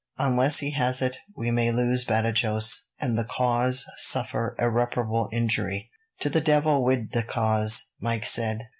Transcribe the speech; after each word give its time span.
Unless 0.17 0.61
he 0.61 0.71
has 0.71 0.99
it 1.03 1.17
we 1.37 1.51
may 1.51 1.71
lose 1.71 2.05
Badajos, 2.05 2.85
and 2.99 3.15
the 3.15 3.23
cause 3.23 3.85
suffer 3.97 4.55
irreparable 4.57 5.29
injury." 5.31 5.91
"To 6.21 6.29
the 6.31 6.41
devil 6.41 6.83
wid 6.83 7.11
the 7.11 7.21
cause," 7.21 7.89
Mike 7.99 8.25
said. 8.25 8.65